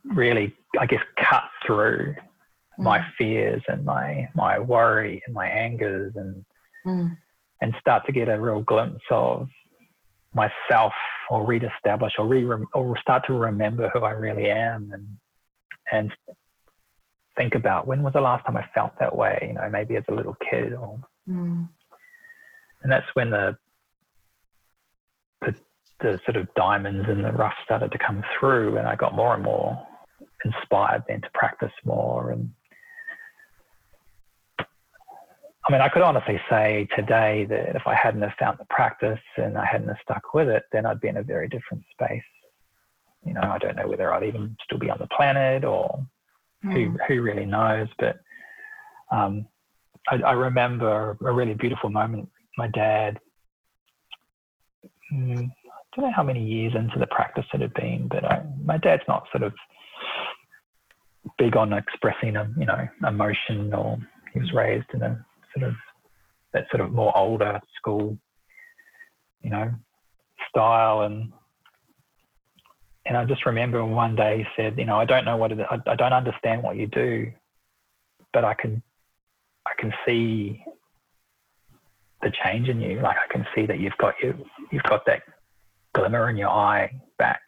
[0.05, 2.15] really, I guess, cut through
[2.79, 2.83] mm.
[2.83, 6.45] my fears and my my worry and my angers and
[6.86, 7.17] mm.
[7.62, 9.47] and start to get a real glimpse of
[10.33, 10.93] myself
[11.29, 15.07] or reestablish or re or start to remember who I really am and
[15.91, 16.12] and
[17.36, 20.03] think about when was the last time I felt that way, you know, maybe as
[20.10, 21.67] a little kid or mm.
[22.83, 23.57] and that's when the,
[25.99, 29.33] the sort of diamonds and the rough started to come through and I got more
[29.33, 29.86] and more
[30.45, 32.51] inspired then to practice more and
[35.67, 39.19] I mean, I could honestly say today that if I hadn't have found the practice
[39.36, 42.23] and I hadn't have stuck with it, then I'd be in a very different space.
[43.25, 46.05] You know, I don't know whether I'd even still be on the planet or
[46.63, 46.73] mm.
[46.73, 46.95] who hmm.
[47.07, 47.89] who really knows.
[47.99, 48.17] But
[49.12, 49.45] um,
[50.07, 52.29] I, I, remember a really beautiful moment.
[52.57, 53.19] My dad,
[55.13, 55.51] mm,
[55.97, 58.77] I don't know how many years into the practice it had been, but I, my
[58.77, 59.53] dad's not sort of
[61.39, 63.97] big on expressing a you know emotion or
[64.33, 65.75] he was raised in a sort of
[66.53, 68.17] that sort of more older school,
[69.41, 69.71] you know,
[70.49, 71.31] style and
[73.07, 75.60] and I just remember one day he said, you know, I don't know what it,
[75.71, 77.31] I, I don't understand what you do,
[78.33, 78.83] but I can
[79.65, 80.63] I can see
[82.21, 82.99] the change in you.
[83.01, 85.23] Like I can see that you've got you you've got that
[85.97, 87.41] glimmer in your eye back.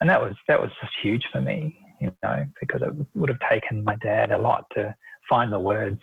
[0.00, 3.50] And that was that was just huge for me, you know, because it would have
[3.50, 4.94] taken my dad a lot to
[5.28, 6.00] find the words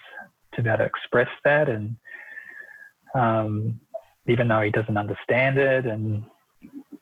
[0.56, 1.70] to be able to express that.
[1.70, 1.96] And
[3.14, 3.80] um,
[4.28, 6.24] even though he doesn't understand it and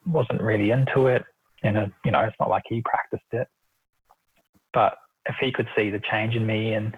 [0.05, 1.23] wasn't really into it,
[1.63, 3.47] and you know, it's not like he practiced it.
[4.73, 4.97] But
[5.27, 6.95] if he could see the change in me, and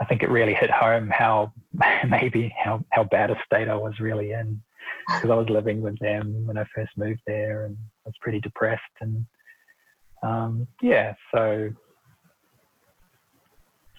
[0.00, 1.52] I think it really hit home how
[2.08, 4.60] maybe how how bad a state I was really in
[5.08, 8.40] because I was living with them when I first moved there, and I was pretty
[8.40, 9.24] depressed and
[10.22, 11.70] um, yeah, so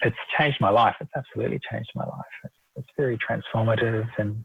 [0.02, 0.96] it's changed my life.
[1.00, 2.26] It's absolutely changed my life.
[2.44, 4.44] It's, it's very transformative, and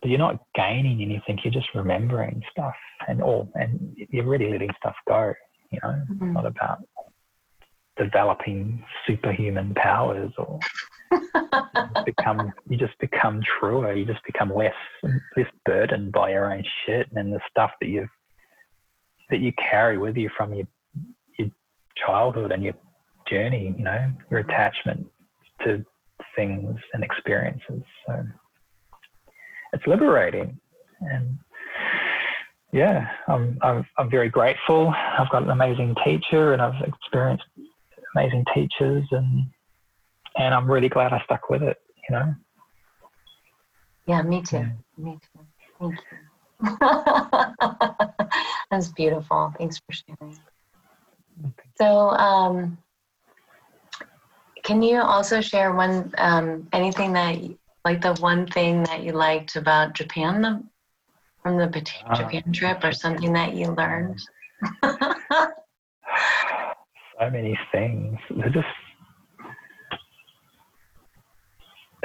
[0.00, 1.38] but you're not gaining anything.
[1.44, 2.74] You're just remembering stuff,
[3.08, 5.32] and all, and you're really letting stuff go.
[5.70, 6.24] You know, mm-hmm.
[6.24, 6.78] it's not about
[7.96, 10.58] developing superhuman powers or
[12.04, 12.52] become.
[12.68, 13.92] You just become truer.
[13.92, 14.74] You just become less
[15.36, 18.08] less burdened by your own shit and the stuff that you've
[19.30, 20.66] that you carry with you from your
[21.38, 21.50] your
[21.96, 22.74] childhood and your
[23.28, 25.06] journey, you know, your attachment
[25.64, 25.84] to
[26.36, 27.82] things and experiences.
[28.06, 28.24] So
[29.72, 30.58] it's liberating.
[31.00, 31.38] And
[32.72, 34.92] yeah, I'm, I'm, I'm very grateful.
[35.18, 37.44] I've got an amazing teacher and I've experienced
[38.14, 39.46] amazing teachers and,
[40.36, 41.76] and I'm really glad I stuck with it,
[42.08, 42.34] you know?
[44.06, 44.56] Yeah, me too.
[44.56, 44.70] Yeah.
[44.96, 45.40] Me too.
[45.78, 46.18] Thank you.
[48.70, 49.54] That's beautiful.
[49.56, 50.36] Thanks for sharing.
[51.78, 52.76] So, um,
[54.62, 57.38] can you also share one um, anything that
[57.84, 60.62] like the one thing that you liked about Japan the,
[61.42, 64.20] from the uh, Japan trip, or something that you learned?
[64.82, 64.92] so
[67.30, 68.18] many things.
[68.36, 68.68] They're just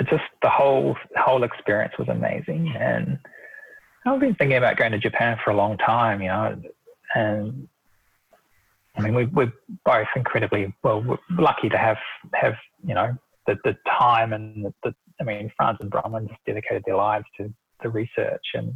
[0.04, 3.18] just the whole whole experience was amazing, and
[4.06, 6.62] I've been thinking about going to Japan for a long time, you know,
[7.16, 7.68] and
[8.98, 9.52] I mean, we, we're
[9.84, 11.98] both incredibly well lucky to have
[12.34, 12.56] have
[12.86, 16.96] you know the, the time and the, the I mean, Frans and Bronwyn dedicated their
[16.96, 18.74] lives to the research, and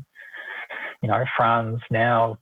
[1.02, 2.38] you know, Frans now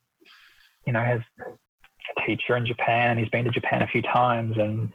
[0.86, 3.18] you know has a teacher in Japan.
[3.18, 4.92] He's been to Japan a few times, and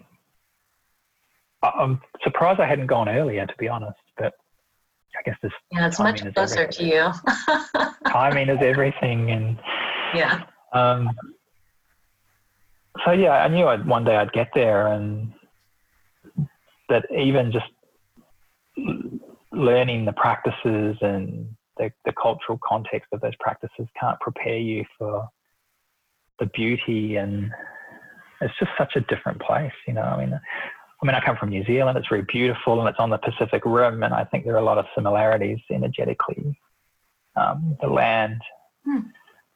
[1.62, 3.98] I'm surprised I hadn't gone earlier, to be honest.
[4.18, 4.32] But
[5.18, 7.10] I guess this yeah, it's much closer to you.
[8.08, 9.58] timing is everything, and
[10.14, 10.44] yeah.
[10.72, 11.10] Um,
[13.04, 15.32] so yeah, I knew I'd, one day I'd get there, and
[16.88, 17.66] that even just
[19.52, 25.28] learning the practices and the, the cultural context of those practices can't prepare you for
[26.38, 27.50] the beauty and
[28.40, 30.02] it's just such a different place, you know.
[30.02, 30.40] I mean,
[31.02, 31.98] I mean, I come from New Zealand.
[31.98, 34.64] It's very beautiful, and it's on the Pacific Rim, and I think there are a
[34.64, 36.56] lot of similarities energetically.
[37.34, 38.40] Um, the land,
[38.84, 39.00] hmm.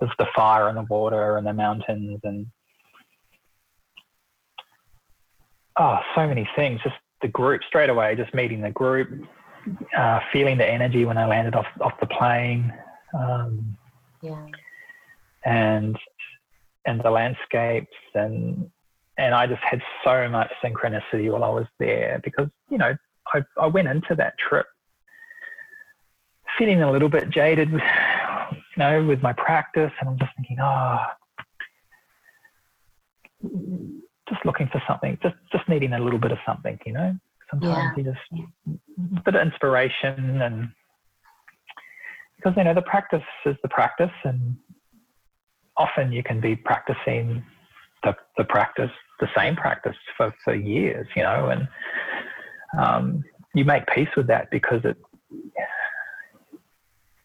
[0.01, 2.47] there's the fire and the water and the mountains, and
[5.79, 6.81] oh, so many things.
[6.83, 9.09] Just the group straight away, just meeting the group,
[9.97, 12.73] uh, feeling the energy when I landed off off the plane.
[13.17, 13.77] Um,
[14.21, 14.47] yeah.
[15.45, 15.97] And
[16.87, 18.69] and the landscapes and
[19.19, 22.97] and I just had so much synchronicity while I was there because you know
[23.33, 24.67] I I went into that trip
[26.59, 27.83] feeling a little bit jaded, with,
[28.53, 30.99] you know, with my practice, and I'm just thinking, oh,
[34.29, 37.15] just looking for something, just just needing a little bit of something, you know.
[37.51, 38.05] Sometimes yeah.
[38.05, 38.79] you just
[39.17, 40.69] a bit of inspiration, and
[42.37, 44.57] because you know the practice is the practice, and
[45.77, 47.45] often you can be practicing
[48.03, 51.69] the the practice, the same practice for for years, you know, and
[52.79, 54.97] um, you make peace with that because it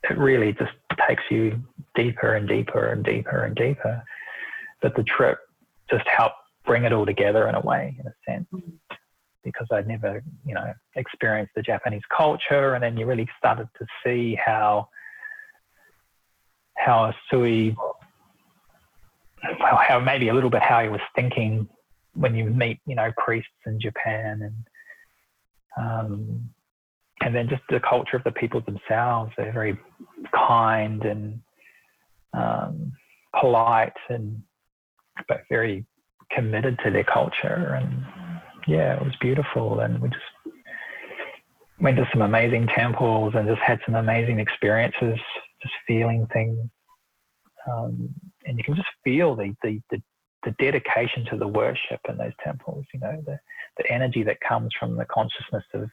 [0.10, 0.72] it really just
[1.08, 1.62] takes you
[1.96, 4.04] deeper and deeper and deeper and deeper.
[4.82, 5.40] But the trip
[5.90, 8.48] just helped bring it all together in a way, in a sense,
[9.44, 13.86] because I'd never, you know, experienced the Japanese culture, and then you really started to
[14.04, 14.88] see how
[16.78, 17.76] how a Sui,
[19.42, 21.68] how maybe a little bit how he was thinking
[22.14, 24.56] when you meet, you know, priests in Japan and
[25.78, 26.50] um,
[27.22, 29.32] and then just the culture of the people themselves.
[29.38, 29.78] They're very
[30.34, 31.42] kind and
[32.34, 32.94] um,
[33.40, 34.42] polite and
[35.28, 35.86] but very
[36.32, 37.80] committed to their culture.
[37.80, 38.06] And
[38.68, 39.82] yeah, it was beautiful.
[39.82, 40.22] And we just
[41.80, 45.20] went to some amazing temples and just had some amazing experiences,
[45.62, 46.58] just feeling things.
[47.70, 48.10] Um,
[48.46, 50.02] and you can just feel the, the, the,
[50.44, 53.40] the dedication to the worship in those temples, you know, the,
[53.78, 55.90] the energy that comes from the consciousness of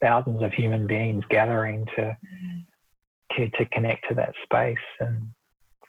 [0.00, 2.16] thousands of human beings gathering to
[3.36, 4.76] to connect to that space.
[4.98, 5.28] And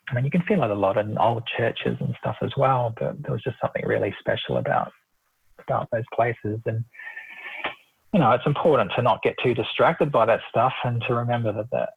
[0.09, 2.93] I mean, you can feel it a lot in old churches and stuff as well.
[2.99, 4.91] But there was just something really special about
[5.59, 6.59] about those places.
[6.65, 6.83] And
[8.13, 11.51] you know, it's important to not get too distracted by that stuff and to remember
[11.53, 11.89] that that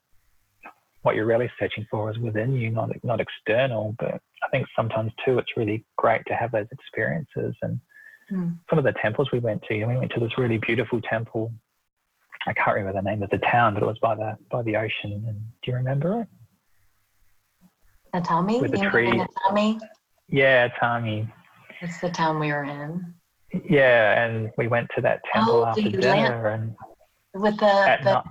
[1.05, 3.95] what you're really searching for is within you, not not external.
[3.99, 7.79] But I think sometimes too, it's really great to have those experiences and.
[8.31, 8.57] Mm.
[8.71, 11.51] Some of the temples we went to, we went to this really beautiful temple
[12.47, 14.75] I can't remember the name of the town, but it was by the by the
[14.75, 15.23] ocean.
[15.27, 16.27] And do you remember it?
[18.13, 18.61] Atami?
[18.61, 19.11] With the you tree.
[19.11, 19.79] Atami?
[20.29, 21.31] Yeah, Atami.
[21.81, 23.13] It's the town we were in.
[23.69, 26.75] Yeah, and we went to that temple oh, after dinner land,
[27.33, 28.23] and with the the,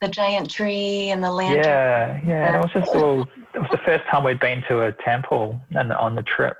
[0.00, 1.64] the, giant tree and the lantern.
[1.64, 2.56] Yeah, yeah.
[2.56, 3.22] it was just all.
[3.54, 6.56] It was the first time we'd been to a temple and on the trip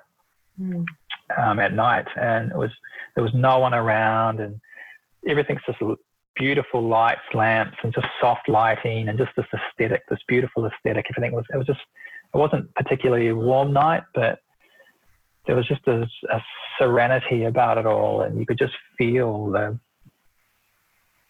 [0.60, 0.84] mm.
[1.36, 2.70] um, at night, and it was
[3.14, 4.60] there was no one around, and
[5.28, 5.78] everything's just
[6.36, 11.06] beautiful lights, lamps, and just soft lighting, and just this aesthetic, this beautiful aesthetic.
[11.10, 11.80] Everything was it was just
[12.34, 14.40] it wasn't particularly a warm night, but
[15.46, 16.42] there was just a, a
[16.78, 19.78] serenity about it all, and you could just feel the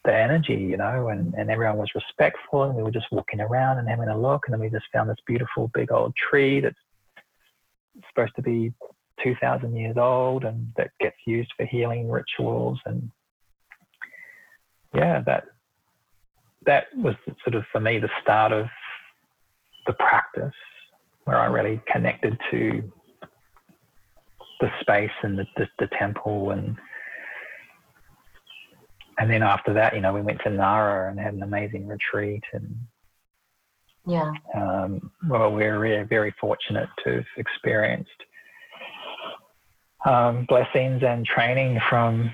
[0.09, 3.77] the energy, you know, and, and everyone was respectful, and we were just walking around
[3.77, 6.75] and having a look, and then we just found this beautiful big old tree that's
[8.09, 8.73] supposed to be
[9.23, 13.11] 2,000 years old and that gets used for healing rituals and
[14.95, 15.43] yeah, that
[16.65, 18.65] that was sort of for me the start of
[19.87, 20.53] the practice
[21.25, 22.81] where I really connected to
[24.61, 26.77] the space and the, the, the temple and
[29.19, 32.43] and then after that, you know, we went to Nara and had an amazing retreat
[32.53, 32.75] and
[34.05, 34.31] yeah.
[34.55, 38.09] Um, well, we're very, fortunate to have experienced
[40.05, 42.31] um, blessings and training from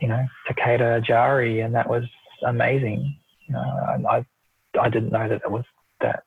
[0.00, 2.04] you know, Takeda Ajari, and that was
[2.44, 3.16] amazing.
[3.46, 4.24] You know, I,
[4.80, 5.64] I didn't know that it was
[6.00, 6.22] that.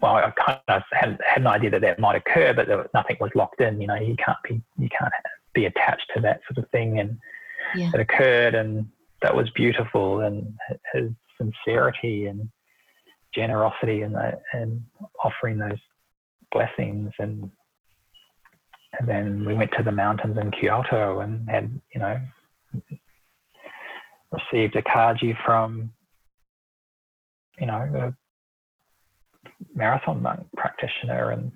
[0.00, 3.16] Well, I kind of had, had an idea that that might occur, but there, nothing
[3.18, 3.80] was locked in.
[3.80, 5.12] You know, you can't be you can't
[5.54, 7.18] be attached to that sort of thing, and
[7.74, 7.90] yeah.
[7.94, 8.86] it occurred, and
[9.26, 10.54] that was beautiful, and
[10.94, 12.48] his sincerity and
[13.34, 14.14] generosity and
[14.52, 14.80] and
[15.24, 15.80] offering those
[16.52, 17.10] blessings.
[17.18, 17.50] And
[18.96, 22.20] and then we went to the mountains in Kyoto and had you know
[24.30, 25.90] received a kaji from,
[27.58, 28.14] you know, a
[29.74, 31.50] marathon monk practitioner, and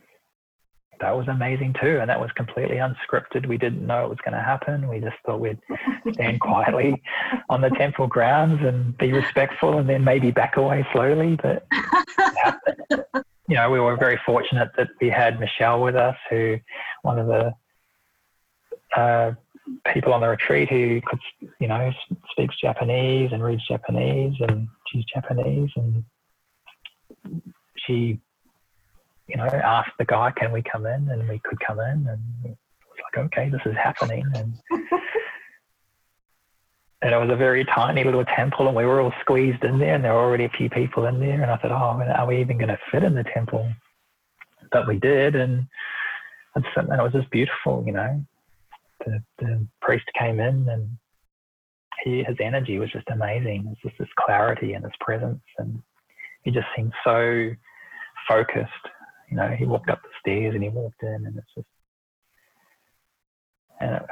[1.01, 1.99] that was amazing too.
[2.01, 3.47] And that was completely unscripted.
[3.47, 4.89] We didn't know it was going to happen.
[4.89, 5.59] We just thought we'd
[6.13, 7.03] stand quietly
[7.49, 11.37] on the temple grounds and be respectful, and then maybe back away slowly.
[11.43, 11.67] But
[13.49, 16.59] you know, we were very fortunate that we had Michelle with us, who
[17.03, 17.53] one of the
[18.97, 19.33] uh,
[19.93, 21.19] people on the retreat who could,
[21.61, 21.93] you know,
[22.31, 26.05] speaks Japanese and reads Japanese and she's Japanese and
[27.77, 28.21] she,
[29.31, 32.21] you know, asked the guy, "Can we come in?" And we could come in, and
[32.45, 32.57] it
[32.89, 34.55] was like, "Okay, this is happening." And
[37.03, 39.95] and it was a very tiny little temple, and we were all squeezed in there,
[39.95, 41.43] and there were already a few people in there.
[41.43, 43.73] And I thought, "Oh, are we even going to fit in the temple?"
[44.73, 45.67] But we did, and
[46.55, 48.25] and it was just beautiful, you know
[49.05, 50.89] the, the priest came in and
[52.05, 53.69] he, his energy was just amazing.
[53.73, 55.83] It's just this clarity and his presence, and
[56.45, 57.51] he just seemed so
[58.29, 58.71] focused.
[59.31, 61.67] You know, he walked up the stairs and he walked in, and it's just,
[63.81, 64.03] and it,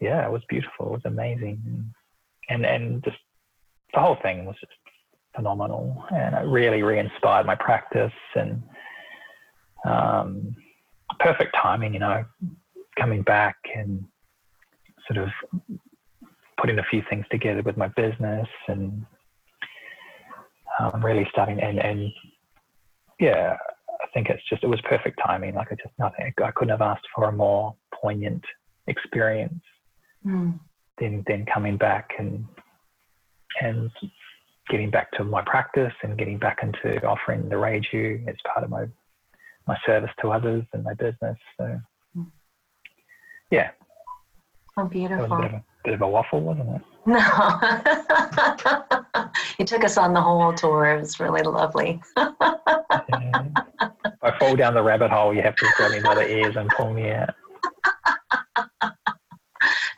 [0.00, 0.86] yeah, it was beautiful.
[0.86, 1.92] It was amazing,
[2.48, 3.18] and and just
[3.94, 4.72] the whole thing was just
[5.34, 8.62] phenomenal, and it really re-inspired my practice and
[9.84, 10.56] um,
[11.20, 11.92] perfect timing.
[11.92, 12.24] You know,
[12.98, 14.04] coming back and
[15.06, 15.30] sort of
[16.58, 19.04] putting a few things together with my business and
[20.80, 22.10] um, really starting and and
[23.20, 23.56] yeah,
[24.16, 25.54] think it's just it was perfect timing.
[25.54, 28.42] Like I just nothing I couldn't have asked for a more poignant
[28.86, 29.62] experience
[30.26, 30.58] mm.
[30.98, 32.46] than than coming back and
[33.60, 33.90] and
[34.70, 38.70] getting back to my practice and getting back into offering the Reiju as part of
[38.70, 38.86] my
[39.66, 41.36] my service to others and my business.
[41.58, 41.78] So
[43.50, 43.70] yeah.
[44.78, 45.26] Oh, beautiful.
[45.26, 46.82] A bit of a, bit of a waffle, wasn't it?
[47.06, 47.20] No.
[49.58, 50.86] you took us on the whole tour.
[50.86, 52.00] It was really lovely.
[52.16, 53.44] yeah.
[54.36, 56.68] I fall down the rabbit hole, you have to grab me by the ears and
[56.70, 57.34] pull me out.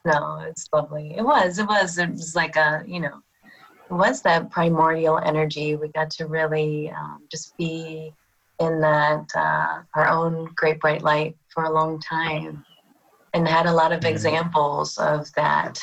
[0.05, 1.15] no, it's lovely.
[1.17, 1.59] It was.
[1.59, 1.99] It was.
[1.99, 3.21] It was like a, you know,
[3.91, 5.77] it was that primordial energy.
[5.77, 8.13] We got to really um, just be
[8.61, 12.65] in that uh, our own great bright light for a long time,
[13.35, 14.13] and had a lot of mm-hmm.
[14.13, 15.81] examples of that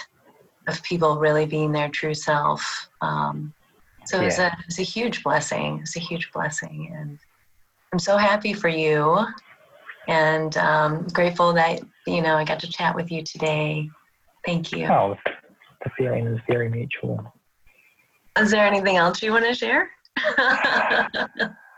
[0.67, 2.89] of people really being their true self.
[3.01, 3.53] Um,
[4.05, 4.51] so yeah.
[4.51, 5.79] a it's a huge blessing.
[5.81, 7.19] It's a huge blessing, and
[7.95, 9.25] I'm so happy for you,
[10.09, 13.89] and um, grateful that you know I got to chat with you today.
[14.45, 14.87] Thank you.
[14.87, 15.15] Oh,
[15.81, 17.33] the feeling is very mutual.
[18.37, 19.91] Is there anything else you want to share?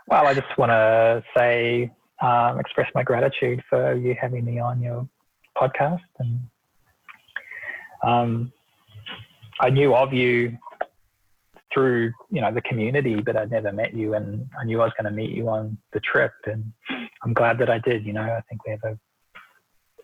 [0.08, 1.88] well, I just want to say,
[2.20, 5.08] um, express my gratitude for you having me on your
[5.56, 6.40] podcast and
[8.02, 8.52] um,
[9.60, 10.58] I knew of you
[11.72, 14.92] through you know the community, but I'd never met you, and I knew I was
[15.00, 16.72] going to meet you on the trip, and
[17.22, 18.04] I'm glad that I did.
[18.04, 18.98] You know, I think we have a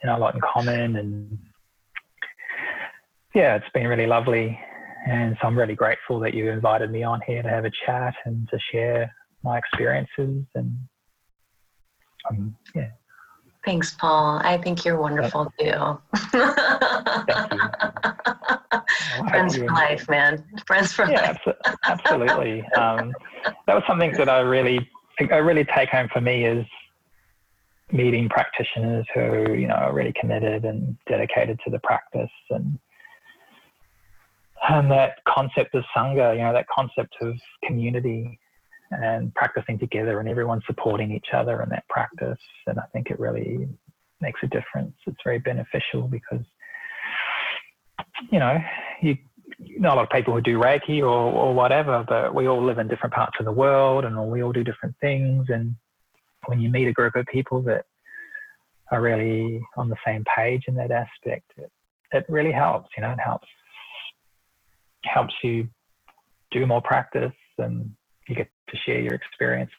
[0.02, 1.38] you know a lot in common, and
[3.34, 4.58] yeah, it's been really lovely,
[5.06, 8.14] and so I'm really grateful that you invited me on here to have a chat
[8.24, 10.78] and to share my experiences, and
[12.30, 12.90] um, yeah.
[13.64, 14.40] Thanks, Paul.
[14.44, 15.98] I think you're wonderful too.
[19.28, 20.44] Friends for life, man.
[20.66, 21.56] Friends for yeah, life.
[21.84, 22.62] absolutely.
[22.76, 23.12] Um,
[23.66, 24.88] that was something that I really,
[25.18, 26.66] I really take home for me is
[27.92, 32.78] meeting practitioners who you know are really committed and dedicated to the practice and
[34.68, 37.34] and that concept of sangha, you know, that concept of
[37.64, 38.38] community
[38.90, 42.38] and practicing together and everyone supporting each other in that practice.
[42.66, 43.68] And I think it really
[44.20, 44.94] makes a difference.
[45.06, 46.44] It's very beneficial because,
[48.30, 48.58] you know,
[49.02, 49.16] you,
[49.78, 52.78] not a lot of people who do Reiki or, or whatever, but we all live
[52.78, 55.46] in different parts of the world and we all do different things.
[55.48, 55.74] And
[56.46, 57.84] when you meet a group of people that
[58.90, 61.70] are really on the same page in that aspect, it,
[62.12, 63.48] it really helps, you know, it helps
[65.04, 65.68] helps you
[66.50, 67.90] do more practice and
[68.28, 69.74] you get to share your experiences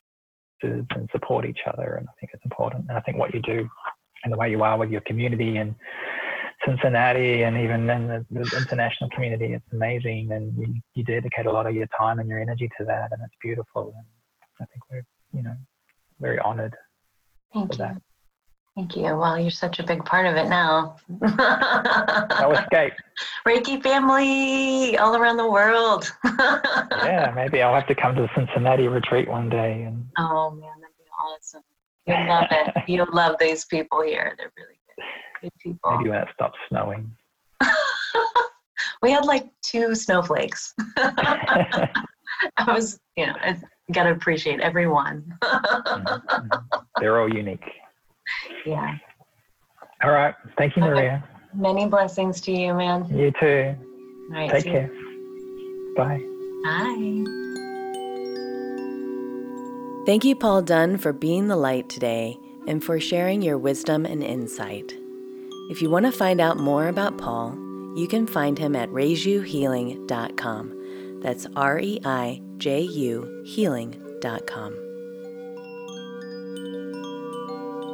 [0.64, 1.96] and support each other.
[1.96, 2.86] And I think it's important.
[2.90, 3.68] And I think what you do
[4.24, 5.76] and the way you are with your community and
[6.66, 10.32] Cincinnati and even in the, the international community, it's amazing.
[10.32, 13.22] And you, you, dedicate a lot of your time and your energy to that, and
[13.24, 13.94] it's beautiful.
[13.96, 14.06] And
[14.62, 15.56] I think we're, you know,
[16.20, 16.76] very honored
[17.54, 17.78] Thank for you.
[17.78, 18.02] that.
[18.76, 19.04] Thank you.
[19.04, 20.98] Well, you're such a big part of it now.
[21.10, 22.92] no escape.
[23.48, 26.12] Reiki family all around the world.
[26.26, 29.84] yeah, maybe I'll have to come to the Cincinnati retreat one day.
[29.84, 30.06] And...
[30.18, 31.62] Oh man, that'd be awesome.
[32.06, 32.74] You'll love it.
[32.88, 34.36] You'll love these people here.
[34.38, 35.06] They're really good.
[35.42, 35.98] Good people.
[35.98, 37.10] Maybe when it stops snowing.
[39.02, 40.74] we had like two snowflakes.
[40.98, 41.88] I
[42.68, 43.58] was, you know, I
[43.94, 45.34] gotta appreciate every one.
[45.42, 46.78] Mm-hmm.
[47.00, 47.64] They're all unique
[48.66, 48.96] yeah.
[50.04, 50.36] All right.
[50.58, 51.24] Thank you, Maria.
[51.54, 53.06] Many blessings to you, man.
[53.10, 53.76] You too.
[54.30, 54.52] All right.
[54.52, 54.92] Take care.
[55.96, 56.22] Bye.
[56.64, 57.24] Bye.
[60.06, 62.38] Thank you, Paul Dunn, for being the light today
[62.68, 64.94] and for sharing your wisdom and insight.
[65.72, 67.56] If you want to find out more about Paul,
[67.96, 71.22] you can find him at reijuhealing.com.
[71.22, 74.85] That's R E I J U healing.com.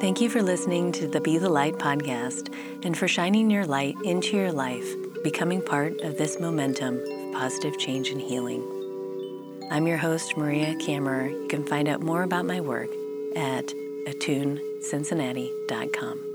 [0.01, 2.51] Thank you for listening to the Be the Light podcast
[2.83, 7.77] and for shining your light into your life, becoming part of this momentum of positive
[7.77, 8.63] change and healing.
[9.69, 11.29] I'm your host, Maria Kammerer.
[11.29, 12.89] You can find out more about my work
[13.35, 13.67] at
[14.07, 16.30] attunecincinnati.com.